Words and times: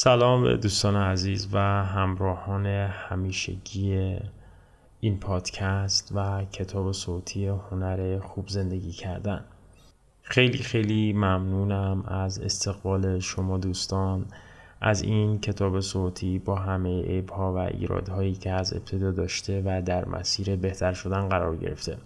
سلام 0.00 0.42
به 0.42 0.56
دوستان 0.56 0.96
عزیز 0.96 1.48
و 1.52 1.58
همراهان 1.84 2.66
همیشگی 2.66 4.16
این 5.00 5.20
پادکست 5.20 6.12
و 6.14 6.44
کتاب 6.44 6.92
صوتی 6.92 7.46
هنر 7.46 8.18
خوب 8.18 8.48
زندگی 8.48 8.92
کردن. 8.92 9.44
خیلی 10.22 10.58
خیلی 10.58 11.12
ممنونم 11.12 12.02
از 12.02 12.38
استقبال 12.38 13.18
شما 13.18 13.58
دوستان 13.58 14.26
از 14.80 15.02
این 15.02 15.40
کتاب 15.40 15.80
صوتی 15.80 16.38
با 16.38 16.54
همه 16.54 17.02
عیبها 17.02 17.54
و 17.54 17.56
ایرادهایی 17.56 18.34
که 18.34 18.50
از 18.50 18.72
ابتدا 18.72 19.10
داشته 19.10 19.62
و 19.66 19.82
در 19.82 20.04
مسیر 20.04 20.56
بهتر 20.56 20.92
شدن 20.92 21.28
قرار 21.28 21.56
گرفته. 21.56 21.98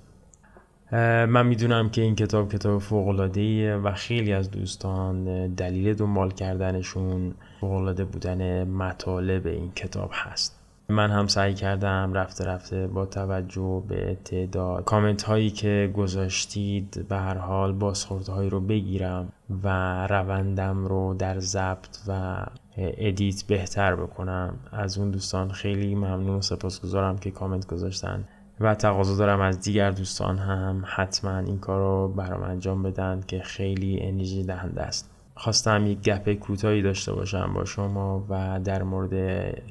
من 0.92 1.46
می‌دونم 1.46 1.90
که 1.90 2.02
این 2.02 2.14
کتاب 2.14 2.52
کتاب 2.52 2.78
فوقلادهیه 2.78 3.74
و 3.74 3.92
خیلی 3.92 4.32
از 4.32 4.50
دوستان 4.50 5.46
دلیل 5.54 5.94
دنبال 5.94 6.30
کردنشون 6.30 7.34
فوقلاده 7.60 8.04
بودن 8.04 8.68
مطالب 8.68 9.46
این 9.46 9.72
کتاب 9.72 10.10
هست. 10.12 10.58
من 10.88 11.10
هم 11.10 11.26
سعی 11.26 11.54
کردم 11.54 12.12
رفته 12.14 12.44
رفته 12.44 12.86
با 12.86 13.06
توجه 13.06 13.82
به 13.88 14.16
تعداد 14.24 14.84
کامنت 14.84 15.22
هایی 15.22 15.50
که 15.50 15.92
گذاشتید 15.96 17.06
به 17.08 17.16
هر 17.16 17.38
حال 17.38 17.72
بازخوردهایی 17.72 18.50
رو 18.50 18.60
بگیرم 18.60 19.32
و 19.64 19.68
روندم 20.06 20.86
رو 20.86 21.14
در 21.14 21.38
ضبط 21.38 21.98
و 22.08 22.36
edit 22.76 23.42
بهتر 23.42 23.96
بکنم. 23.96 24.54
از 24.72 24.98
اون 24.98 25.10
دوستان 25.10 25.50
خیلی 25.50 25.94
ممنون 25.94 26.36
و 26.36 26.42
سپاسگزارم 26.42 27.18
که 27.18 27.30
کامنت 27.30 27.66
گذاشتن. 27.66 28.24
و 28.62 28.74
تقاضا 28.74 29.16
دارم 29.16 29.40
از 29.40 29.60
دیگر 29.60 29.90
دوستان 29.90 30.38
هم 30.38 30.84
حتما 30.86 31.38
این 31.38 31.58
کار 31.58 31.78
رو 31.80 32.08
برام 32.08 32.42
انجام 32.42 32.82
بدن 32.82 33.20
که 33.26 33.40
خیلی 33.40 33.98
انرژی 34.00 34.44
دهنده 34.44 34.82
است. 34.82 35.10
خواستم 35.34 35.86
یک 35.86 36.00
گپ 36.00 36.32
کوتاهی 36.32 36.82
داشته 36.82 37.12
باشم 37.12 37.52
با 37.54 37.64
شما 37.64 38.24
و 38.28 38.60
در 38.64 38.82
مورد 38.82 39.14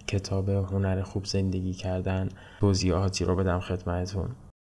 کتاب 0.08 0.50
هنر 0.50 1.02
خوب 1.02 1.26
زندگی 1.26 1.74
کردن 1.74 2.30
توضیحاتی 2.60 3.26
رو 3.26 3.36
بدم 3.36 3.60
خدمتتون. 3.60 4.30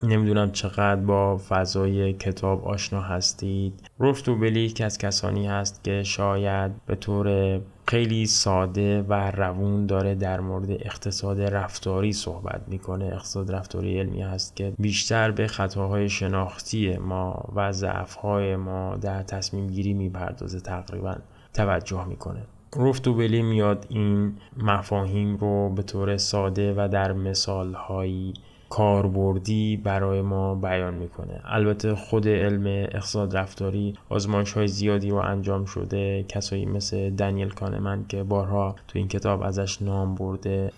نمی‌دونم 0.07 0.51
چقدر 0.51 1.01
با 1.01 1.37
فضای 1.37 2.13
کتاب 2.13 2.67
آشنا 2.67 3.01
هستید. 3.01 3.89
رفتو 3.99 4.35
بلیک 4.35 4.81
از 4.81 4.97
کسانی 4.97 5.47
هست 5.47 5.83
که 5.83 6.03
شاید 6.03 6.71
به 6.85 6.95
طور 6.95 7.59
خیلی 7.87 8.25
ساده 8.25 9.01
و 9.01 9.31
روون 9.31 9.85
داره 9.85 10.15
در 10.15 10.39
مورد 10.39 10.71
اقتصاد 10.71 11.41
رفتاری 11.41 12.13
صحبت 12.13 12.61
می‌کنه. 12.67 13.05
اقتصاد 13.05 13.51
رفتاری 13.51 13.99
علمی 13.99 14.21
هست 14.21 14.55
که 14.55 14.73
بیشتر 14.79 15.31
به 15.31 15.47
خطاهای 15.47 16.09
شناختی 16.09 16.97
ما 16.97 17.49
و 17.55 17.71
ضعفهای 17.71 18.55
ما 18.55 18.95
در 18.95 19.23
تصمیم 19.23 19.67
گیری 19.67 19.93
می‌پردازه 19.93 20.59
تقریبا 20.59 21.15
توجه 21.53 22.05
می‌کنه. 22.05 22.41
رفتوبلی 22.77 23.41
میاد 23.41 23.85
این 23.89 24.35
مفاهیم 24.57 25.37
رو 25.37 25.69
به 25.69 25.83
طور 25.83 26.17
ساده 26.17 26.73
و 26.77 26.87
در 26.87 27.13
مثالهایی 27.13 28.33
کاربردی 28.75 29.77
برای 29.77 30.21
ما 30.21 30.55
بیان 30.55 30.93
می‌کنه. 30.93 31.41
البته 31.45 31.95
خود 31.95 32.27
علم 32.27 32.67
اقتصاد 32.67 33.37
رفتاری 33.37 33.93
آزمایش 34.09 34.53
های 34.53 34.67
زیادی 34.67 35.09
رو 35.09 35.15
انجام 35.17 35.65
شده. 35.65 36.25
کسایی 36.27 36.65
مثل 36.65 37.09
دنیل 37.09 37.49
کانمن 37.49 38.05
که 38.09 38.23
بارها 38.23 38.75
تو 38.87 38.99
این 38.99 39.07
کتاب 39.07 39.41
ازش 39.41 39.81
نام 39.81 40.15
برده 40.15 40.71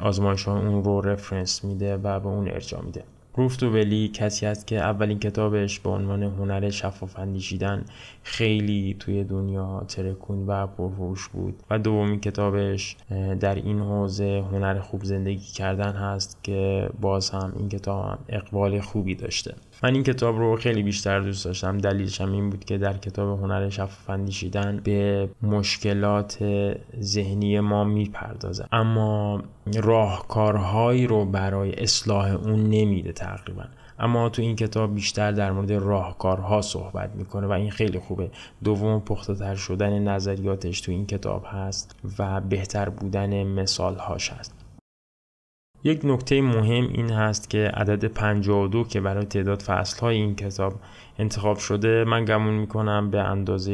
آزمایش 0.00 0.48
اون 0.48 0.84
رو 0.84 1.00
رفرنس 1.00 1.64
میده 1.64 1.96
و 1.96 2.20
به 2.20 2.26
اون 2.26 2.48
ارجاع 2.48 2.82
میده. 2.82 3.04
ولی 3.62 4.08
کسی 4.08 4.46
است 4.46 4.66
که 4.66 4.76
اولین 4.76 5.18
کتابش 5.18 5.80
به 5.80 5.90
عنوان 5.90 6.22
هنر 6.22 6.70
شفاف 6.70 7.18
اندیشیدن 7.18 7.84
خیلی 8.22 8.96
توی 8.98 9.24
دنیا 9.24 9.84
ترکون 9.88 10.46
و 10.46 10.66
پرفروش 10.66 11.28
بود 11.28 11.54
و 11.70 11.78
دومین 11.78 12.20
کتابش 12.20 12.96
در 13.40 13.54
این 13.54 13.78
حوزه 13.78 14.44
هنر 14.52 14.80
خوب 14.80 15.04
زندگی 15.04 15.52
کردن 15.54 15.92
هست 15.92 16.38
که 16.42 16.90
باز 17.00 17.30
هم 17.30 17.52
این 17.58 17.68
کتاب 17.68 18.04
هم 18.04 18.18
اقبال 18.28 18.80
خوبی 18.80 19.14
داشته. 19.14 19.54
من 19.82 19.94
این 19.94 20.02
کتاب 20.02 20.38
رو 20.38 20.56
خیلی 20.56 20.82
بیشتر 20.82 21.20
دوست 21.20 21.44
داشتم. 21.44 21.78
دلیلش 21.78 22.20
هم 22.20 22.32
این 22.32 22.50
بود 22.50 22.64
که 22.64 22.78
در 22.78 22.92
کتاب 22.92 23.40
هنر 23.40 23.68
شفاف 23.68 24.10
اندیشیدن 24.10 24.80
به 24.84 25.28
مشکلات 25.42 26.38
ذهنی 27.00 27.60
ما 27.60 27.84
می‌پردازه. 27.84 28.64
اما 28.72 29.42
راهکارهایی 29.74 31.06
رو 31.06 31.24
برای 31.24 31.72
اصلاح 31.74 32.30
اون 32.30 32.68
نمیده. 32.68 33.12
تقریبا. 33.22 33.64
اما 33.98 34.28
تو 34.28 34.42
این 34.42 34.56
کتاب 34.56 34.94
بیشتر 34.94 35.32
در 35.32 35.52
مورد 35.52 35.72
راهکارها 35.72 36.62
صحبت 36.62 37.10
می‌کنه 37.14 37.46
و 37.46 37.52
این 37.52 37.70
خیلی 37.70 37.98
خوبه. 37.98 38.30
دوم 38.64 39.00
پخته 39.00 39.34
تر 39.34 39.54
شدن 39.54 39.98
نظریاتش 39.98 40.80
تو 40.80 40.92
این 40.92 41.06
کتاب 41.06 41.44
هست 41.46 41.96
و 42.18 42.40
بهتر 42.40 42.88
بودن 42.88 43.42
مثالهاش 43.42 44.30
هست. 44.32 44.54
یک 45.84 46.00
نکته 46.04 46.40
مهم 46.40 46.88
این 46.92 47.10
هست 47.10 47.50
که 47.50 47.58
عدد 47.74 48.04
52 48.04 48.84
که 48.84 49.00
برای 49.00 49.24
تعداد 49.24 49.62
فصلهای 49.62 50.16
این 50.16 50.36
کتاب 50.36 50.74
انتخاب 51.18 51.58
شده 51.58 52.04
من 52.04 52.24
گمون 52.24 52.54
می‌کنم 52.54 53.10
به 53.10 53.18
اندازه 53.18 53.72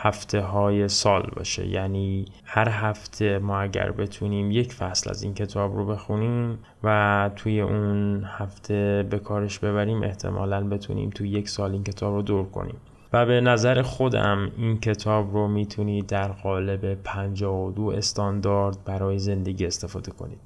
هفته 0.00 0.40
های 0.40 0.88
سال 0.88 1.30
باشه. 1.36 1.66
یعنی 1.66 2.24
هر 2.44 2.68
هفته 2.68 3.38
ما 3.38 3.60
اگر 3.60 3.90
بتونیم 3.90 4.50
یک 4.50 4.72
فصل 4.72 5.10
از 5.10 5.22
این 5.22 5.34
کتاب 5.34 5.76
رو 5.76 5.86
بخونیم 5.86 6.58
و 6.84 7.30
توی 7.36 7.60
اون 7.60 8.24
هفته 8.24 9.06
به 9.10 9.18
کارش 9.18 9.58
ببریم 9.58 10.02
احتمالا 10.02 10.68
بتونیم 10.68 11.10
توی 11.10 11.28
یک 11.28 11.48
سال 11.48 11.72
این 11.72 11.84
کتاب 11.84 12.14
رو 12.14 12.22
دور 12.22 12.44
کنیم. 12.44 12.76
و 13.12 13.26
به 13.26 13.40
نظر 13.40 13.82
خودم 13.82 14.50
این 14.56 14.80
کتاب 14.80 15.32
رو 15.32 15.48
می‌تونید 15.48 16.06
در 16.06 16.28
قالب 16.28 16.94
52 16.94 17.92
استاندارد 17.96 18.84
برای 18.84 19.18
زندگی 19.18 19.66
استفاده 19.66 20.10
کنید. 20.10 20.38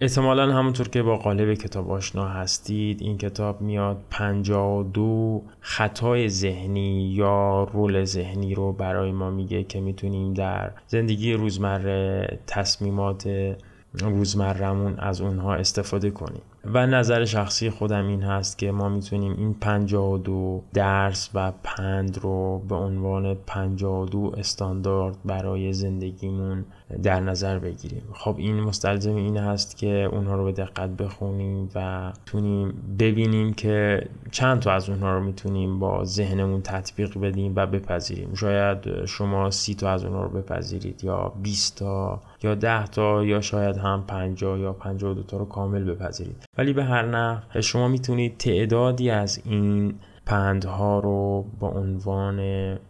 احتمالا 0.00 0.52
همونطور 0.52 0.88
که 0.88 1.02
با 1.02 1.16
قالب 1.16 1.54
کتاب 1.54 1.90
آشنا 1.90 2.28
هستید 2.28 3.02
این 3.02 3.18
کتاب 3.18 3.60
میاد 3.60 3.96
52 4.10 5.42
خطای 5.60 6.28
ذهنی 6.28 7.12
یا 7.12 7.64
رول 7.72 8.04
ذهنی 8.04 8.54
رو 8.54 8.72
برای 8.72 9.12
ما 9.12 9.30
میگه 9.30 9.64
که 9.64 9.80
می‌تونیم 9.80 10.34
در 10.34 10.70
زندگی 10.86 11.32
روزمره 11.32 12.38
تصمیمات 12.46 13.54
روزمرمون 13.94 14.94
از 14.98 15.20
اونها 15.20 15.54
استفاده 15.54 16.10
کنیم. 16.10 16.42
و 16.64 16.86
نظر 16.86 17.24
شخصی 17.24 17.70
خودم 17.70 18.06
این 18.06 18.22
هست 18.22 18.58
که 18.58 18.72
ما 18.72 18.88
می‌تونیم 18.88 19.34
این 19.38 19.54
52 19.54 20.62
درس 20.74 21.30
و 21.34 21.52
پند 21.62 22.18
رو 22.18 22.58
به 22.58 22.74
عنوان 22.74 23.34
52 23.34 24.32
استاندارد 24.36 25.16
برای 25.24 25.72
زندگیمون 25.72 26.64
در 27.02 27.20
نظر 27.20 27.58
بگیریم. 27.58 28.02
خب 28.12 28.34
این 28.38 28.60
مستلزم 28.60 29.14
این 29.16 29.36
هست 29.36 29.76
که 29.76 30.08
اونها 30.12 30.34
رو 30.34 30.44
به 30.44 30.52
دقت 30.52 30.90
بخونیم 30.90 31.68
و 31.74 32.12
تونیم 32.26 32.96
ببینیم 32.98 33.52
که 33.52 34.08
چند 34.30 34.60
تا 34.60 34.72
از 34.72 34.88
اونها 34.88 35.14
رو 35.14 35.22
می‌تونیم 35.22 35.78
با 35.78 36.04
ذهنمون 36.04 36.62
تطبیق 36.62 37.18
بدیم 37.18 37.52
و 37.56 37.66
بپذیریم. 37.66 38.34
شاید 38.34 39.04
شما 39.04 39.50
سی 39.50 39.74
تا 39.74 39.90
از 39.90 40.04
اونها 40.04 40.22
رو 40.22 40.28
بپذیرید 40.28 41.04
یا 41.04 41.32
20 41.42 41.76
تا. 41.78 42.20
یا 42.42 42.54
10 42.54 42.86
تا 42.86 43.24
یا 43.24 43.40
شاید 43.40 43.76
هم 43.76 44.04
50 44.06 44.58
یا 44.58 44.72
52 44.72 45.22
تا 45.22 45.36
رو 45.36 45.44
کامل 45.44 45.84
بپذیرید. 45.84 46.44
ولی 46.58 46.72
به 46.72 46.84
هر 46.84 47.02
نحو 47.02 47.60
شما 47.60 47.88
می‌تونید 47.88 48.36
تعدادی 48.36 49.10
از 49.10 49.40
این 49.44 49.94
پندها 50.28 50.98
رو 50.98 51.44
با 51.60 51.68
عنوان 51.68 52.38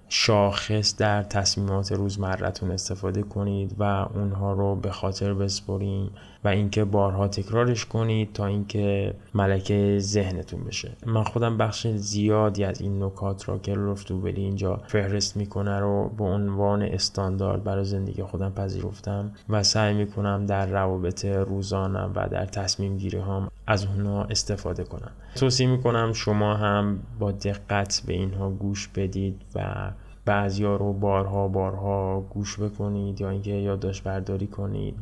شاخص 0.08 0.96
در 0.96 1.22
تصمیمات 1.22 1.92
روزمرتون 1.92 2.70
استفاده 2.70 3.22
کنید 3.22 3.74
و 3.78 3.82
اونها 4.14 4.52
رو 4.52 4.74
به 4.74 4.90
خاطر 4.90 5.34
بسپرین 5.34 6.10
و 6.44 6.48
اینکه 6.48 6.84
بارها 6.84 7.28
تکرارش 7.28 7.84
کنید 7.86 8.32
تا 8.32 8.46
اینکه 8.46 9.14
ملکه 9.34 9.98
ذهنتون 9.98 10.64
بشه. 10.64 10.90
من 11.06 11.24
خودم 11.24 11.56
بخش 11.56 11.86
زیادی 11.86 12.64
از 12.64 12.80
این 12.80 13.02
نکات 13.02 13.48
را 13.48 13.58
که 13.58 13.74
بلی 14.22 14.40
اینجا 14.40 14.80
فهرست 14.86 15.36
می‌کنه 15.36 15.78
رو 15.78 16.08
به 16.08 16.24
عنوان 16.24 16.82
استاندارد 16.82 17.64
برای 17.64 17.84
زندگی 17.84 18.22
خودم 18.22 18.52
پذیرفتم 18.52 19.32
و 19.48 19.62
سعی 19.62 19.94
می‌کنم 19.94 20.46
در 20.46 20.66
روابط 20.66 21.24
روزانم 21.24 22.12
و 22.14 22.28
در 22.28 22.46
تصمیم 22.46 22.96
گیری 22.96 23.18
هم 23.18 23.48
از 23.70 23.86
اونها 23.86 24.24
استفاده 24.24 24.84
کنم. 24.84 25.10
توصیه 25.34 25.66
می‌کنم 25.66 26.12
شما 26.12 26.54
هم 26.54 26.98
با 27.18 27.32
دقت 27.32 28.02
به 28.06 28.12
اینها 28.12 28.50
گوش 28.50 28.88
بدید 28.88 29.42
و 29.54 29.90
بعضیا 30.24 30.76
رو 30.76 30.92
بارها 30.92 31.48
بارها 31.48 32.20
گوش 32.20 32.60
بکنید 32.60 33.20
یا 33.20 33.30
اینکه 33.30 33.50
یادداشت 33.50 34.02
برداری 34.02 34.46
کنید 34.46 34.94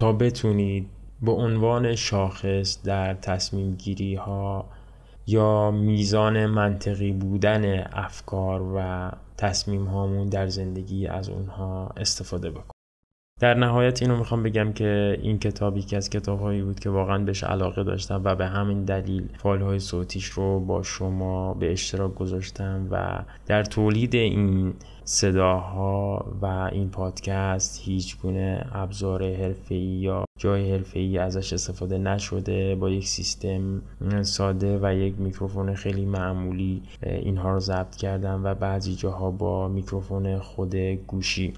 تا 0.00 0.12
بتونید 0.12 0.86
به 1.22 1.32
عنوان 1.32 1.94
شاخص 1.94 2.82
در 2.82 3.14
تصمیم 3.14 3.74
گیری 3.74 4.14
ها 4.14 4.64
یا 5.26 5.70
میزان 5.70 6.46
منطقی 6.46 7.12
بودن 7.12 7.86
افکار 7.92 8.62
و 8.76 9.10
تصمیم 9.36 9.84
هامون 9.84 10.28
در 10.28 10.46
زندگی 10.46 11.06
از 11.06 11.28
اونها 11.28 11.92
استفاده 11.96 12.50
بکنید. 12.50 12.73
در 13.40 13.54
نهایت 13.54 14.02
اینو 14.02 14.16
می‌خوام 14.16 14.42
بگم 14.42 14.72
که 14.72 15.18
این 15.22 15.38
کتاب 15.38 15.76
یکی 15.76 15.96
از 15.96 16.10
کتابهایی 16.10 16.62
بود 16.62 16.80
که 16.80 16.90
واقعا 16.90 17.18
بهش 17.18 17.44
علاقه 17.44 17.84
داشتم 17.84 18.20
و 18.24 18.34
به 18.34 18.46
همین 18.46 18.84
دلیل 18.84 19.28
فایل 19.38 19.62
های 19.62 19.78
صوتیش 19.78 20.26
رو 20.26 20.60
با 20.60 20.82
شما 20.82 21.54
به 21.54 21.72
اشتراک 21.72 22.14
گذاشتم 22.14 22.88
و 22.90 23.24
در 23.46 23.62
تولید 23.62 24.14
این 24.14 24.74
صداها 25.04 26.24
و 26.42 26.46
این 26.72 26.90
پادکست 26.90 27.80
هیچ 27.84 28.18
گونه 28.20 28.66
ابزار 28.72 29.22
حرفه‌ای 29.22 29.80
یا 29.80 30.24
جای 30.38 30.72
حرفه‌ای 30.72 31.18
ازش 31.18 31.52
استفاده 31.52 31.98
نشده. 31.98 32.74
با 32.74 32.90
یک 32.90 33.06
سیستم 33.06 33.82
ساده 34.22 34.78
و 34.82 34.94
یک 34.94 35.14
میکروفون 35.18 35.74
خیلی 35.74 36.04
معمولی 36.04 36.82
اینها 37.02 37.52
رو 37.52 37.60
ضبط 37.60 37.96
کردم 37.96 38.44
و 38.44 38.54
بعضی 38.54 38.94
جاها 38.94 39.30
با 39.30 39.68
میکروفون 39.68 40.38
خود 40.38 40.76
گوشی. 40.76 41.52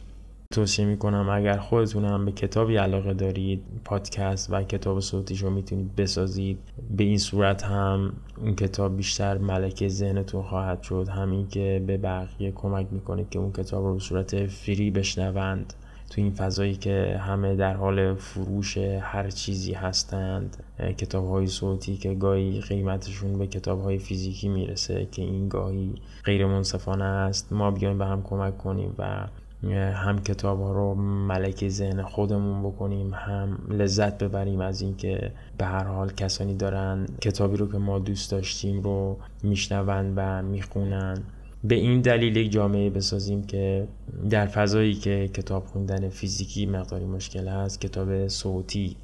توصیه 0.51 0.87
می‌کنم 0.87 1.29
اگر 1.29 1.59
خودتون 1.59 2.05
هم 2.05 2.25
به 2.25 2.33
کتابی 2.33 2.77
علاقه 2.77 3.15
دارید 3.15 3.63
پادکست 3.85 4.53
و 4.53 4.63
کتاب 4.63 5.01
صوتیش 5.01 5.43
رو 5.43 5.51
می‌تونید 5.51 5.97
بسازید 5.97 6.59
به 6.97 7.05
این 7.05 7.19
صورت 7.19 7.63
هم 7.65 8.13
اون 8.41 8.55
کتاب 8.55 8.97
بیشتر 8.97 9.39
ملکه 9.39 9.89
ذهنتون 9.89 10.43
خواهد 10.43 10.83
شد. 10.83 11.09
همین 11.09 11.49
که 11.49 11.85
به 11.87 11.97
بقیه 11.97 12.53
کمک 12.53 12.87
می‌کنه 12.91 13.27
که 13.31 13.39
اون 13.39 13.53
کتاب 13.53 13.85
رو 13.85 13.95
به 13.95 14.01
صورت 14.01 14.47
فری 14.47 14.91
بشنوند. 14.91 15.73
تو 16.11 16.21
این 16.21 16.33
فضایی 16.33 16.75
که 16.75 17.21
همه 17.21 17.57
در 17.57 17.75
حال 17.75 18.15
فروش 18.15 18.79
هر 18.79 19.31
چیزی 19.31 19.73
هستند 19.73 20.65
کتاب 20.97 21.29
های 21.29 21.47
صوتی 21.47 21.97
که 21.97 22.15
گاهی 22.15 22.61
قیمتشون 22.61 23.39
به 23.39 23.47
کتاب 23.47 23.83
های 23.83 23.99
فیزیکی 23.99 24.49
می‌رسه 24.49 25.09
که 25.13 25.23
این 25.23 25.49
گاهی 25.49 25.95
غیر 26.25 26.47
منصفانه 26.47 27.05
است 27.05 27.53
ما 27.53 27.71
بیایم 27.71 27.99
به 27.99 28.07
هم 28.07 28.23
کمک 28.23 28.59
کنیم 28.59 28.95
و 28.99 29.27
هم 29.73 30.19
کتاب 30.19 30.61
ها 30.61 30.73
رو 30.73 30.95
ملک 30.95 31.69
ذهن 31.69 32.03
خودمون 32.03 32.63
بکنیم 32.63 33.15
هم 33.15 33.59
لذت 33.71 34.19
ببریم 34.19 34.61
از 34.61 34.81
اینکه 34.81 35.33
به 35.59 35.65
هر 35.65 35.85
حال 35.85 36.13
کسانی 36.13 36.55
دارن 36.55 37.07
کتابی 37.21 37.57
رو 37.57 37.73
که 37.73 37.79
ما 37.79 37.99
دوست 37.99 38.31
داشتیم 38.31 38.83
رو 38.83 39.19
میشنوند 39.43 40.13
و 40.17 40.43
می‌خونن. 40.43 41.23
به 41.65 41.75
این 41.75 42.01
دلیل 42.01 42.37
یک 42.37 42.53
جامعه 42.53 42.91
بسازیم 42.91 43.43
که 43.43 43.89
در 44.31 44.47
فضایی 44.47 44.95
که 44.95 45.29
کتاب 45.29 45.67
خوندن 45.67 46.09
فیزیکی 46.09 46.67
مقداری 46.67 47.05
مشکل 47.05 47.49
هست 47.49 47.81
کتاب 47.81 48.29
صوتی 48.29 48.97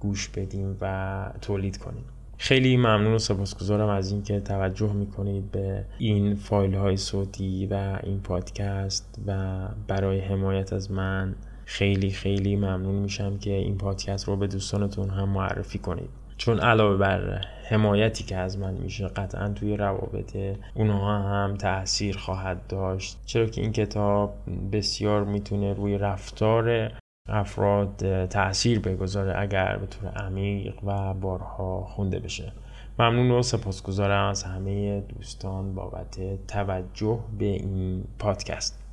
گوش 0.00 0.28
بدیم 0.28 0.76
و 0.80 1.32
تولید 1.40 1.76
کنیم. 1.76 2.04
خیلی 2.40 2.76
ممنون 2.76 3.14
و 3.14 3.18
سپاسگزارم 3.18 3.88
از 3.88 4.12
اینکه 4.12 4.40
توجه 4.40 4.92
می‌کنید 4.92 5.50
به 5.50 5.84
این 5.98 6.34
فایل 6.34 6.74
های 6.74 6.96
صوتی 6.96 7.66
و 7.66 7.98
این 8.02 8.20
پادکست 8.20 9.18
و 9.26 9.58
برای 9.88 10.20
حمایت 10.20 10.72
از 10.72 10.90
من 10.90 11.34
خیلی 11.64 12.10
خیلی 12.10 12.56
ممنون 12.56 12.94
میشم 12.94 13.38
که 13.38 13.50
این 13.50 13.78
پادکست 13.78 14.28
رو 14.28 14.36
به 14.36 14.46
دوستانتون 14.46 15.10
هم 15.10 15.28
معرفی 15.28 15.78
کنید. 15.78 16.10
چون 16.36 16.60
علاوه 16.60 16.96
بر 16.96 17.40
حمایتی 17.68 18.24
که 18.24 18.36
از 18.36 18.58
من 18.58 18.74
میشه 18.74 19.08
قطعا 19.08 19.48
توی 19.48 19.76
روابط 19.76 20.36
اونها 20.74 21.18
هم 21.18 21.56
تاثیر 21.56 22.16
خواهد 22.16 22.66
داشت. 22.66 23.18
چرا 23.26 23.46
که 23.46 23.60
این 23.60 23.72
کتاب 23.72 24.34
بسیار 24.72 25.24
می‌تونه 25.24 25.72
روی 25.72 25.98
رفتار 25.98 26.92
افراد 27.28 28.26
تاثیر 28.26 28.80
بگذاره 28.80 29.40
اگر 29.40 29.76
به 29.76 29.86
طور 29.86 30.08
عمیق 30.10 30.84
و 30.84 31.14
بارها 31.14 31.80
خونده 31.80 32.18
بشه. 32.18 32.52
ممنون 32.98 33.30
و 33.30 33.42
سپاسگزارم 33.42 34.28
از 34.30 34.42
همه 34.42 35.00
دوستان 35.00 35.74
بابت 35.74 36.46
توجه 36.46 37.18
به 37.38 37.44
این 37.44 38.04
پادکست. 38.18 38.87